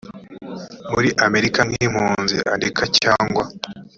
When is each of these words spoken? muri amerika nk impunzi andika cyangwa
muri 0.91 1.09
amerika 1.25 1.59
nk 1.67 1.73
impunzi 1.85 2.35
andika 2.53 2.83
cyangwa 2.99 3.43